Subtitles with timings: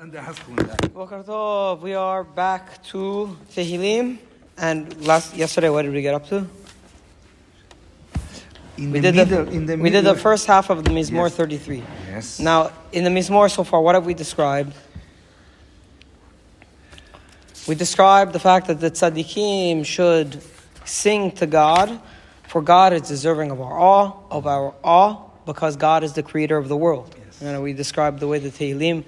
[0.00, 4.16] Boker Tov, we are back to Tehillim,
[4.56, 6.46] and last yesterday, what did we get up to?
[8.78, 10.90] In We the did middle, the in the we did the first half of the
[10.90, 11.36] Mizmor Yes.
[11.36, 11.82] 33.
[12.08, 12.40] Yes.
[12.40, 14.72] Now, in the Mizmor so far, what have we described?
[17.68, 20.42] We described the fact that the tzaddikim should
[20.86, 22.00] sing to God,
[22.48, 26.56] for God is deserving of our awe, of our awe, because God is the creator
[26.56, 27.14] of the world.
[27.22, 27.42] Yes.
[27.42, 29.04] And we described the way the Tehillim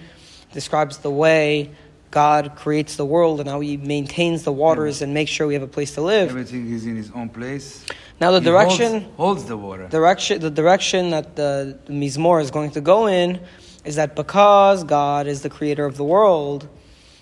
[0.53, 1.71] describes the way
[2.13, 5.03] God creates the world and how He maintains the waters mm.
[5.03, 6.29] and makes sure we have a place to live.
[6.29, 7.85] Everything is in his own place.
[8.21, 9.89] Now, the He direction holds, holds the water.
[9.89, 13.41] direction the direction that the, the Mizmor is going to go in
[13.85, 16.69] is that because God is the creator of the world,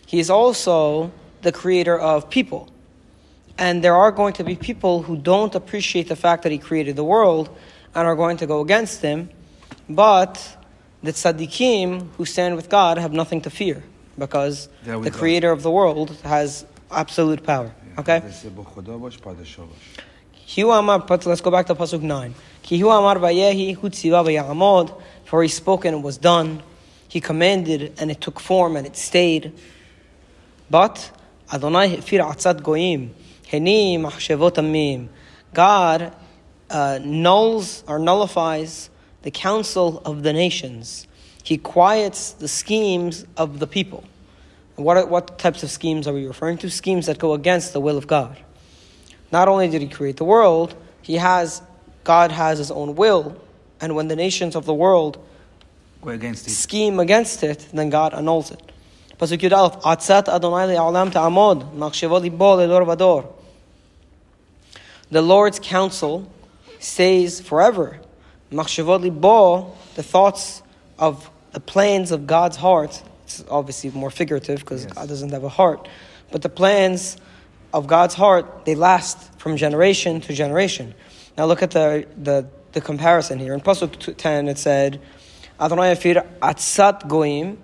[0.06, 2.68] He is also the creator of people.
[3.56, 6.96] And there are going to be people who don't appreciate the fact that He created
[6.96, 7.48] the world
[7.94, 9.30] and are going to go against Him.
[9.88, 10.56] But
[11.02, 13.82] the tzaddikim who stand with God have nothing to fear
[14.18, 15.12] because the God.
[15.12, 17.72] creator of the world has absolute power.
[17.98, 18.20] Okay?
[18.20, 20.04] Desse bo Khuda bash, padashah bash.
[20.46, 22.34] Ki hu amar, but let's go back to Pasuk 9.
[22.62, 26.62] Ki hu amar vayehi hu tziva for he spoke and it was done.
[27.08, 29.52] He commanded and it took form and it stayed.
[30.68, 31.10] But
[31.52, 35.08] Adonai hifir atzat goyim, heni amim.
[35.54, 36.14] God
[36.68, 38.89] uh, nulls or nullifies
[39.22, 41.06] the counsel of the nations.
[41.42, 44.04] He quiets the schemes of the people.
[44.76, 46.70] What, are, what types of schemes are we referring to?
[46.70, 48.36] Schemes that go against the will of God.
[49.32, 51.62] Not only did he create the world, he has
[52.02, 53.40] God has his own will,
[53.80, 55.24] and when the nations of the world
[56.02, 56.50] Go against it.
[56.50, 58.72] scheme against it, then God annuls it.
[59.18, 63.30] Pasuk Yud Aleph, Atzat Adonai le'olam ta'amod, machsheva libo le'dor vador.
[65.10, 66.32] The Lord's counsel
[66.78, 68.00] stays forever.
[68.50, 70.62] Machsheva libo, the thoughts
[70.98, 74.92] of the plans of God's heart, it's obviously more figurative because Yes.
[74.92, 75.88] God doesn't have a heart,
[76.32, 77.16] but the plans
[77.72, 80.94] of God's heart, they last from generation to generation.
[81.38, 83.54] Now look at the, the, the comparison here.
[83.54, 85.00] In Pasuk 10 it said,
[85.60, 87.58] Adonai Afir Atzat Goim,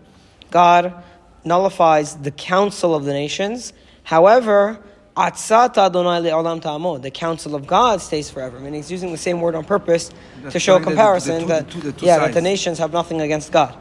[0.50, 1.02] God
[1.44, 3.72] nullifies the counsel of the nations.
[4.04, 4.82] However,
[5.16, 8.58] Atzat Adonai Le'olam Ta'amod, the counsel of God stays forever.
[8.58, 10.10] Meaning he's using the same word on purpose
[10.50, 12.34] to show a showing the- the comparison two- that, the two- the two yeah, that
[12.34, 13.74] the nations have nothing against God.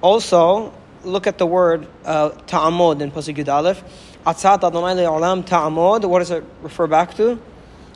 [0.00, 3.82] Also, look at the word uh, ta'amod in Pasuk Yud Aleph.
[4.24, 6.04] Atzat Adonai le'olam ta'amod.
[6.04, 7.38] What does it refer back to?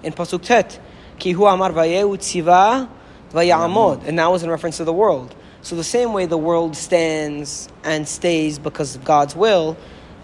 [0.02, 0.80] In Pasuk Tet.
[1.18, 2.88] Ki hu amar vayehu tziva
[3.32, 4.04] vayamod.
[4.06, 5.34] And that was in reference to the world.
[5.62, 9.76] So the same way the world stands and stays because of God's will,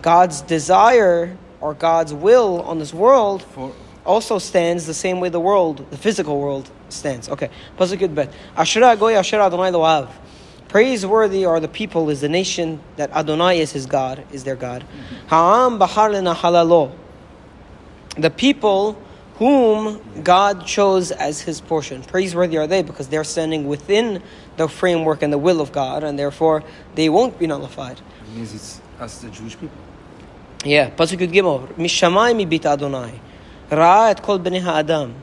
[0.03, 3.73] God's desire or God's will on this world For
[4.05, 7.27] also stands the same way the world, the physical world, stands.
[7.31, 7.49] Okay.
[7.79, 8.31] Pasuk Yud Bet.
[8.55, 10.11] Asher goy asher Adonai loav.
[10.69, 14.83] Praiseworthy are the people is the nation that Adonai is his God, is their God.
[14.83, 15.29] Mm-hmm.
[15.29, 16.93] Ha'am bahar halalo.
[18.19, 19.01] The people
[19.37, 22.03] whom God chose as his portion.
[22.03, 24.23] Praiseworthy are they because they're standing within
[24.59, 26.63] the framework and the will of God, and therefore
[26.95, 27.99] they won't be nullified.
[27.99, 29.79] it means it's us, the Jewish people.
[30.65, 31.69] Yeah, Pasuk Yud Gimel.
[31.75, 33.21] Mishamai mi bit Adonai.
[33.71, 35.15] Ra'a et kol bnei ha'adam.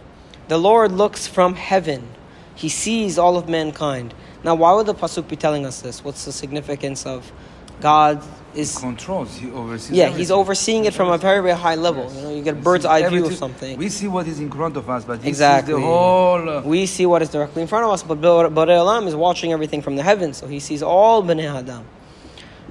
[0.48, 2.08] The Lord looks from heaven.
[2.56, 4.14] He sees all of mankind.
[4.44, 6.04] Now, why would the Pasuk be telling us this?
[6.04, 7.32] What's the significance of
[7.80, 8.78] God is...
[8.78, 9.92] Controls, he oversees.
[9.92, 10.20] Yeah, everything.
[10.20, 12.04] he's overseeing it from a very, very high level.
[12.04, 12.16] Yes.
[12.16, 13.78] You know, you get a bird's eye view of something.
[13.78, 15.74] We see what is in front of us, but he Exactly.
[15.74, 16.50] sees the whole.
[16.50, 19.52] Uh, We see what is directly in front of us, but Borei Olam is watching
[19.54, 21.86] everything from the heavens, so he sees all Bnei Adam.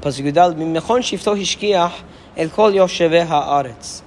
[0.00, 1.92] Pasuk Yudal, "Mimechon shifto hishkiach
[2.36, 4.02] el kol yoshevei haaretz."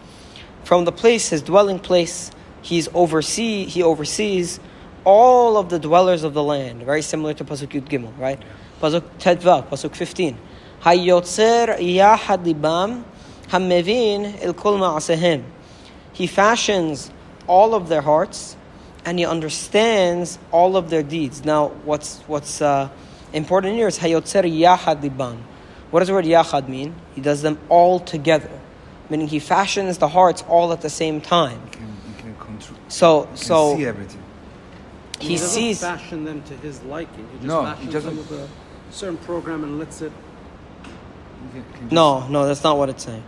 [0.64, 4.60] From the place, his dwelling place, he's oversee, he oversees
[5.04, 6.84] all of the dwellers of the land.
[6.84, 8.40] Very similar to Pasuk Yud Gimel, right?
[8.82, 10.38] Pasuk Tedvav, Pasuk 15.
[10.82, 13.04] Hayotzer yahad libam,
[13.50, 15.44] hamevin el kol ma'asehem.
[16.14, 17.12] He fashions
[17.48, 18.56] all of their hearts,
[19.06, 21.44] and he understands all of their deeds.
[21.44, 22.90] Now, what's what's uh,
[23.34, 25.40] important here is hayotzer yahad libam.
[25.94, 26.96] What does the word yachad mean?
[27.14, 28.50] He does them all together,
[29.12, 31.62] meaning he fashions the hearts all at the same time.
[31.66, 32.80] you can, you can control.
[32.88, 34.24] So, You can so see everything.
[35.20, 35.80] he doesn't sees.
[35.82, 37.28] fashion them to his liking.
[37.34, 38.48] He just No, he fashions doesn't- them with a
[38.92, 40.12] certain program and lets it.
[40.82, 43.24] Can- can just- No, no, that's not what it's saying.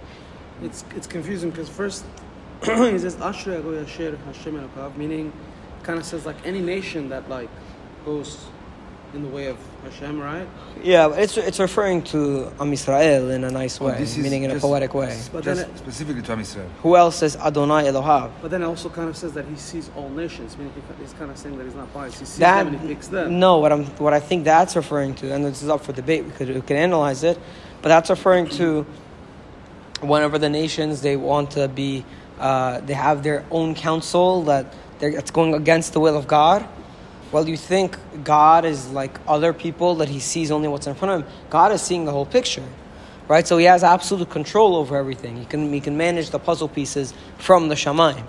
[0.63, 2.03] It's it's confusing because first
[2.63, 5.31] he says Ashrei Agoy Asher Hashem Elokav, meaning
[5.83, 7.49] kind of says like any nation that like
[8.05, 8.47] goes
[9.15, 10.47] in the way of Hashem, right?
[10.83, 14.23] Yeah, but it's it's referring to Am Israel in a nice Oh, way, this is
[14.23, 15.17] meaning in a poetic way.
[15.31, 16.67] But Just then it- specifically to Am Israel.
[16.83, 18.29] Who else says Adonai Elohav?
[18.41, 20.57] But then it also kind of says that he sees all nations.
[20.57, 22.19] Meaning he- he's kind of saying that he's not biased.
[22.19, 23.39] He sees That them and he picks them.
[23.39, 26.25] no, what I'm what I think that's referring to, and this is up for debate.
[26.25, 27.37] We could we could analyze it,
[27.81, 28.85] but that's referring to
[30.01, 32.03] whenever the nations they want to be,
[32.39, 34.65] uh, they have their own council that
[34.99, 36.65] they're, it's going against the will of God.
[37.31, 41.13] Well, you think God is like other people that He sees only what's in front
[41.13, 41.37] of Him.
[41.49, 42.63] God is seeing the whole picture,
[43.27, 43.45] right?
[43.45, 45.37] So He has absolute control over everything.
[45.37, 48.23] He can He can manage the puzzle pieces from the Shamayim.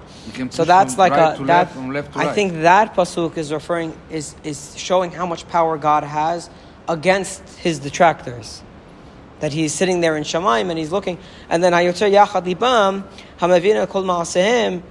[0.52, 1.74] So that's like right a that.
[1.74, 2.34] left, left I right.
[2.34, 6.50] think that pasuk is referring is is showing how much power God has
[6.88, 8.62] against His detractors.
[9.40, 11.18] That He's sitting there in Shemaim and He's looking,
[11.48, 13.04] and then Hayotzer Yachad Libam
[13.38, 14.82] Hamavina Kol Maasehem.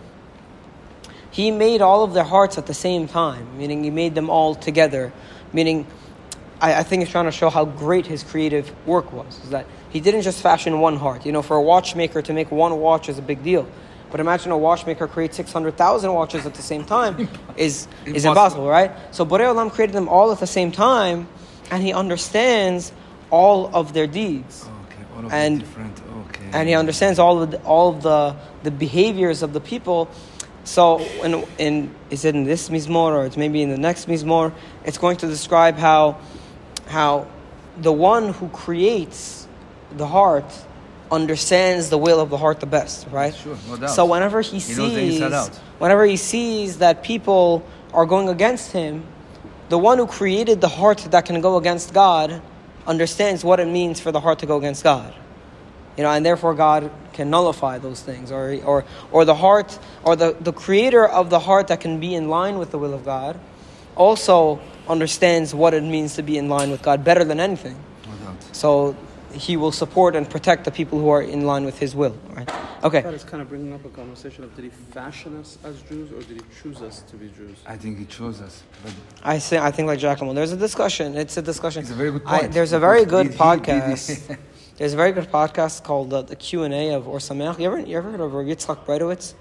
[1.36, 4.56] He made all of their hearts at the same time, meaning He made them all
[4.56, 5.12] together.
[5.52, 5.86] Meaning,
[6.62, 9.44] I, I think He's trying to show how great His creative work was.
[9.44, 11.26] Is that He didn't just fashion one heart.
[11.26, 13.68] You know, for a watchmaker to make one watch is a big deal.
[14.12, 17.28] But imagine a watchmaker create 600,000 watches at the same time
[17.58, 18.30] is, is Impossible.
[18.32, 18.92] impossible, right?
[19.14, 21.28] So Borei Olam created them all at the same time
[21.70, 22.94] and he understands
[23.30, 24.64] all of their deeds.
[24.64, 26.00] Okay, all of And- different.
[26.30, 26.46] Okay.
[26.54, 30.08] And he understands all of the, all of the, the behaviors of the people.
[30.66, 34.52] So in, in, is it in this Mizmor or it's maybe in the next Mizmor?
[34.84, 36.18] It's going to describe how,
[36.88, 37.28] how
[37.78, 39.48] the one who creates
[39.96, 40.46] the heart
[41.12, 43.34] understands the will of the heart the best, right?
[43.36, 43.92] Sure, no doubt.
[43.92, 45.20] So whenever he, He sees,
[45.78, 47.64] whenever he sees that people
[47.94, 49.06] are going against him,
[49.70, 52.42] the one who created the heart that can go against God
[52.88, 55.14] understands what it means for the heart to go against God.
[55.98, 60.16] You know, and therefore God can nullify those things, or or or the heart, or
[60.16, 63.06] the the creator of the heart that can be in line with the will of
[63.06, 63.40] God,
[63.96, 67.78] also understands what it means to be in line with God better than anything.
[68.06, 68.36] No.
[68.52, 68.96] So
[69.34, 72.16] he will support and protect the people who are in line with his will.
[72.36, 72.50] Right?
[72.84, 73.02] Okay.
[73.02, 76.12] That is kind of bringing up a conversation of did he fashion us as Jews
[76.12, 77.58] or did he choose us to be Jews?
[77.66, 78.64] I think he chose us.
[78.84, 78.94] But
[79.24, 80.34] I think I think like Giacomo.
[80.34, 81.16] There's a discussion.
[81.18, 81.82] It's a discussion.
[81.82, 83.72] It's a very good I, point, there's a very because good did he- did he-
[83.72, 84.38] podcast.
[84.78, 87.60] there's a very good podcast called uh, the Q and A of Or Sameach.
[87.60, 89.34] You ever you ever heard of Yitzchak Breitowitz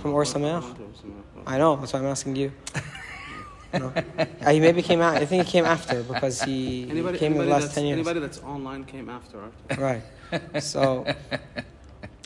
[0.00, 0.64] from Or Sameach?
[1.46, 1.76] I know.
[1.76, 2.52] That's why I'm asking you.
[3.72, 3.92] No.
[4.18, 5.16] Uh, he maybe came out.
[5.16, 7.84] I think he came after because he, he Anybody, came in the last that's, ten
[7.86, 7.98] years.
[7.98, 9.38] anybody that's online came after,
[9.78, 10.02] right?
[10.32, 10.60] Right.
[10.60, 11.06] So,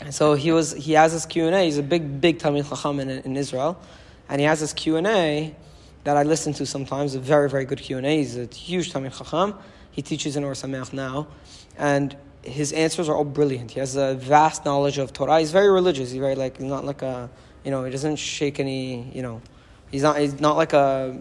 [0.08, 0.72] so he was.
[0.72, 1.62] He has his Q and A.
[1.62, 3.78] He's a big, big Talmid Chacham in, in Israel,
[4.30, 5.54] and he has his Q and A
[6.04, 7.14] that I listen to sometimes.
[7.14, 8.16] A very, very good Q and A.
[8.16, 9.54] He's a huge Talmid Chacham.
[9.90, 11.26] He teaches in Or Sameach now,
[11.76, 12.16] and
[12.46, 13.70] his answers are all brilliant.
[13.70, 15.40] He has a vast knowledge of Torah.
[15.40, 16.10] He's very religious.
[16.10, 17.30] He's very like not like a
[17.64, 19.40] you know he doesn't shake any you know
[19.90, 21.20] he's not he's not like a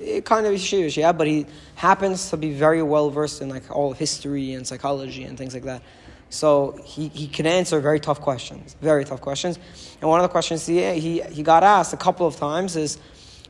[0.00, 3.48] it eh, kind of yeshivish, yeah, but he happens to be very well versed in
[3.48, 5.82] like all history and psychology and things like that.
[6.30, 9.58] So he, he can answer very tough questions, very tough questions.
[10.00, 12.98] And one of the questions he, he, he got asked a couple of times is,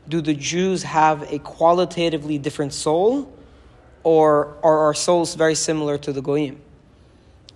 [0.09, 3.31] do the Jews have a qualitatively different soul,
[4.03, 6.59] or are our souls very similar to the Goyim?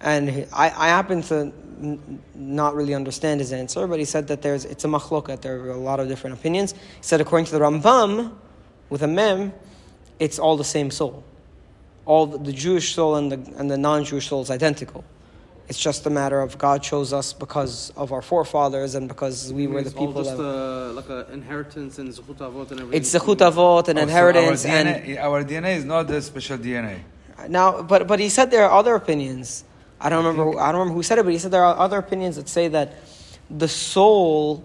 [0.02, 1.36] And I, I happen to
[1.82, 5.42] n- not really understand his answer, but he said that there's it's a machloket.
[5.42, 6.74] There are a lot of different opinions.
[6.74, 8.34] He said according to the Rambam,
[8.90, 9.54] with a mem,
[10.20, 11.24] it's all the same soul.
[12.06, 15.04] All the, the Jewish soul and the and the non-Jewish soul is identical.
[15.68, 19.66] It's just a matter of God chose us because of our forefathers and because we
[19.68, 20.44] were the It's all people just that.
[20.44, 22.94] uh, like an inheritance and zechut avot and everything.
[23.02, 26.22] It's zechut avot and Oh, so inheritance our and DNA, our DNA is not the
[26.22, 27.00] special DNA.
[27.50, 29.64] Now, but but he said there are other opinions.
[30.00, 30.60] I don't remember.
[30.60, 32.68] I don't remember who said it, but he said there are other opinions that say
[32.70, 32.94] that
[33.50, 34.63] the soul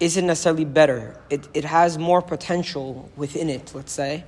[0.00, 1.18] isn't necessarily better.
[1.30, 3.72] It it has more potential within it.
[3.74, 4.24] Let's say,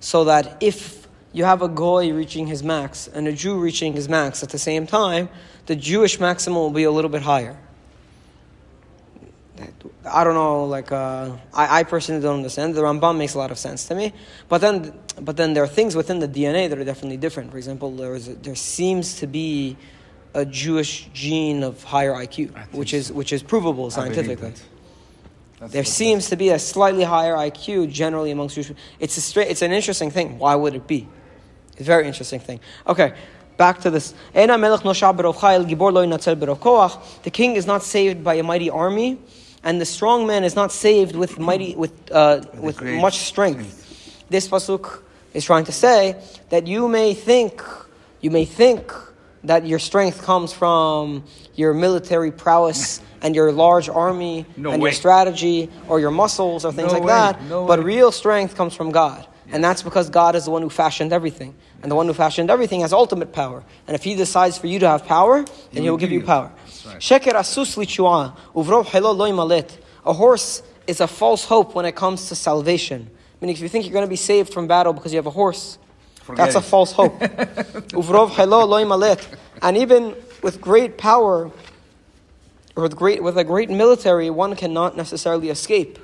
[0.00, 4.08] so that if you have a goy reaching his max and a Jew reaching his
[4.08, 5.28] max at the same time,
[5.66, 7.56] the Jewish maximum will be a little bit higher.
[10.04, 12.74] I don't know, like uh, I, I personally don't understand.
[12.74, 14.12] The Rambam makes a lot of sense to me,
[14.48, 17.50] but then, but then there are things within the DNA that are definitely different.
[17.50, 19.76] For example, there is a, there seems to be
[20.34, 24.52] a Jewish gene of higher IQ, which is which is provable scientifically.
[25.58, 28.72] That's There seems to be a slightly higher IQ generally amongst Jewish.
[29.00, 29.48] It's a straight.
[29.48, 30.38] It's an interesting thing.
[30.38, 31.08] Why would it be?
[31.78, 32.60] It's a very interesting thing.
[32.86, 33.12] Okay,
[33.56, 34.12] back to this.
[34.34, 38.22] "Eina melech nosha berov chayil, gibor lo yinatzel berov koach." The king is not saved
[38.24, 39.18] by a mighty army,
[39.64, 43.84] and the strong man is not saved with mighty with uh, With with much strength.
[44.28, 45.00] This pasuk
[45.34, 46.16] is trying to say
[46.50, 47.62] that you may think,
[48.20, 48.92] you may think
[49.44, 51.22] that your strength comes from
[51.54, 54.88] your military prowess and your large army No and way.
[54.90, 57.42] your strategy or your muscles or things No like way, that.
[57.44, 57.84] no but way.
[57.84, 59.26] real strength comes from God.
[59.50, 61.54] And that's because God is the one who fashioned everything.
[61.82, 63.64] And the one who fashioned everything has ultimate power.
[63.86, 66.52] And if He decides for you to have power, then He will give you power.
[66.86, 66.98] right.
[66.98, 69.78] Sheker asus lichua, uvrov helo lo imalet.
[70.04, 73.10] A horse is a false hope when it comes to salvation.
[73.40, 75.30] Meaning, if you think you're going to be saved from battle because you have a
[75.30, 75.78] horse,
[76.22, 77.18] Forget that's a false hope.
[77.20, 79.26] Uvrov helo lo imalet.
[79.62, 81.50] And even with great power,
[82.76, 85.98] or with great with a great military, one cannot necessarily escape.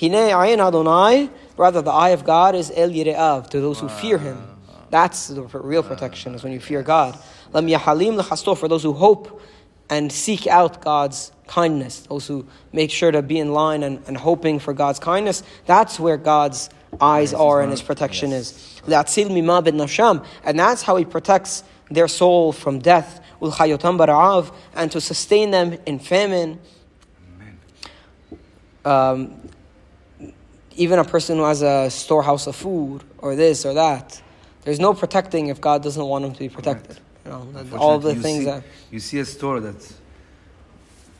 [0.00, 4.18] Hine ayin Adonai, rather the eye of God is el yire'av, to those who fear
[4.18, 4.42] Him.
[4.90, 7.18] That's the real protection, is when you fear God.
[7.52, 9.40] Lam yahalim lechasto, for those who hope
[9.88, 14.16] and seek out God's kindness, those who make sure to be in line and, and
[14.16, 16.70] hoping for God's kindness, that's where God's
[17.00, 18.80] eyes are and His protection is.
[18.86, 24.52] Le'atzil mima ben nafsham, and that's how He protects their soul from death, ulchayotam bara'av,
[24.74, 26.58] and to sustain them in famine.
[28.84, 29.40] Um,
[30.76, 34.20] even a person who has a storehouse of food or this or that,
[34.62, 36.98] there's no protecting if God doesn't want him to be protected.
[37.24, 38.62] You know, all the you things see, that.
[38.90, 39.94] you see a store that's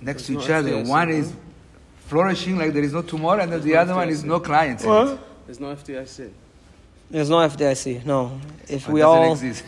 [0.01, 0.71] next to no each other.
[0.71, 1.15] FDIC, One huh?
[1.15, 1.33] is
[2.07, 4.85] flourishing like there is no tomorrow, and There's the no other one is no clients.
[4.85, 5.19] What?
[5.47, 6.31] There's no FDIC.
[7.11, 8.05] There's no FDIC.
[8.05, 9.65] No, if It we doesn't all, exist.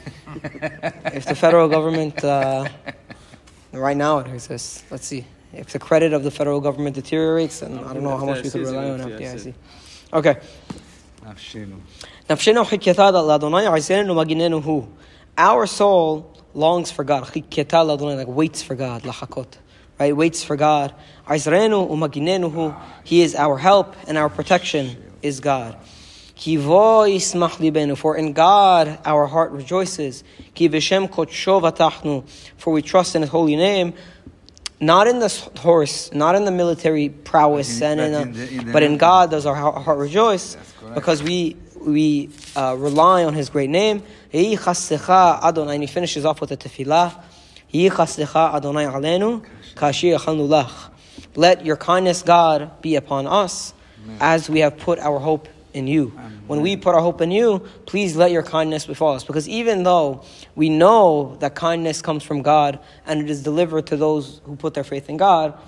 [1.18, 2.68] if the federal government, uh,
[3.73, 4.83] right now it exists.
[4.90, 8.26] Let's see if the credit of the federal government deteriorates, then I don't know how
[8.26, 9.55] much we could rely on FDIC.
[10.12, 10.37] Okay.
[15.37, 17.35] Our soul longs for God.
[17.35, 19.02] Like waits for God.
[19.02, 19.47] Lahakot.
[20.00, 20.17] Right?
[20.17, 20.95] Waits for God.
[23.05, 25.76] He is our help and our protection is God.
[26.37, 30.25] For in God our heart rejoices.
[30.55, 33.95] For we trust in His holy name.
[34.80, 38.66] Not in the horse, not in the military prowess, In- and in but the- in
[38.66, 38.97] the- but in.
[38.97, 40.56] God does our heart rejoice,
[40.94, 44.02] because we we uh, rely on His great name.
[44.32, 45.75] Adonai.
[45.75, 47.12] And he finishes off with a tefillah.
[47.73, 49.42] Adonai alenu
[49.75, 50.14] kashi.
[51.37, 53.73] Let your kindness, God, be upon us,
[54.20, 56.08] as we have put our hope in you.
[56.47, 59.25] When we put our hope in you, please let your kindness befall us.
[59.25, 63.97] Because even though we know that kindness comes from God and it is delivered to
[63.97, 65.58] those who put their faith in God,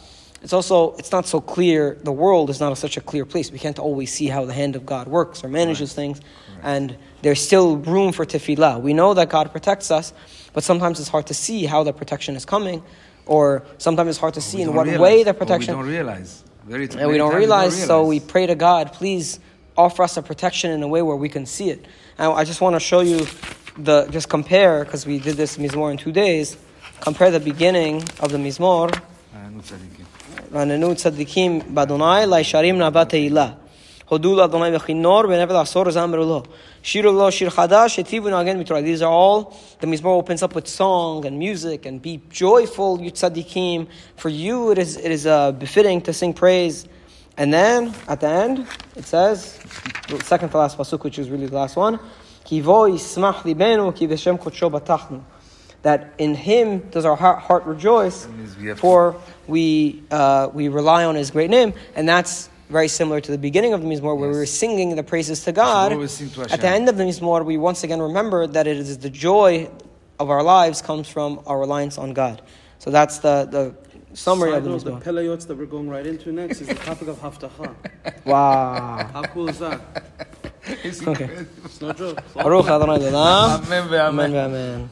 [0.43, 1.99] it's also it's not so clear.
[2.03, 3.53] The world is not such a clear place.
[3.53, 6.21] We can't always see how the hand of God works or manages things,
[6.63, 8.81] and there's still room for tefillah.
[8.81, 10.15] We know that God protects us,
[10.55, 12.83] but sometimes it's hard to see how the protection is coming,
[13.27, 15.77] or sometimes it's hard to see in what realize, way the protection.
[15.77, 16.45] We don't realize.
[16.65, 19.41] Very, And many we don't realize, so we pray to God, please
[19.81, 21.85] offer us a protection in a way where we can see it.
[22.19, 23.27] And I just want to show you
[23.77, 26.57] the just compare because we did this mizmor in two days.
[27.01, 28.91] Compare the beginning of the mizmor.
[38.83, 43.13] These are all, the mizmor opens up with song and music and be joyful, you
[43.13, 43.87] tzaddikim.
[44.17, 46.89] For you it is, it is uh, befitting to sing praise.
[47.41, 48.67] And then at the end,
[48.97, 49.59] it says,
[50.25, 51.99] second to last pasuk, which is really the last one,
[55.83, 58.29] that in him does our heart, heart rejoice,
[58.77, 59.17] for
[59.47, 61.73] we, uh, we rely on his great name.
[61.95, 64.35] And that's very similar to the beginning of the Mizmor, where yes.
[64.35, 65.89] we were singing the praises to God.
[65.89, 69.09] To at the end of the Mizmor, we once again remember that it is the
[69.09, 69.71] joy
[70.19, 72.43] of our lives comes from our reliance on God.
[72.81, 75.03] So that's the, the summary of the Mizbah.
[75.03, 77.75] the Pelayot that we're going right into next is the topic of Haftacha.
[78.25, 79.09] Wow.
[79.13, 79.81] How cool is that?
[80.85, 81.47] It's okay.
[81.65, 82.23] It's no joke.
[82.35, 83.95] Baruch Adonai Amen.
[83.95, 84.35] Amen.
[84.37, 84.91] Amen.